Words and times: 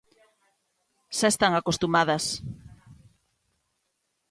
Xa 1.17 1.27
están 1.33 1.53
acostumadas. 1.55 2.25